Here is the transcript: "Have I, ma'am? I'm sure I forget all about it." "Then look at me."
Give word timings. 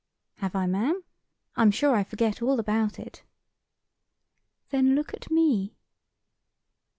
"Have 0.37 0.55
I, 0.55 0.65
ma'am? 0.65 1.03
I'm 1.55 1.69
sure 1.69 1.95
I 1.95 2.03
forget 2.03 2.41
all 2.41 2.59
about 2.59 2.97
it." 2.97 3.21
"Then 4.71 4.95
look 4.95 5.13
at 5.13 5.29
me." 5.29 5.75